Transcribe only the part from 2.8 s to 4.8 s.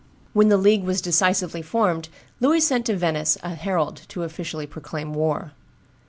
to Venice a herald to officially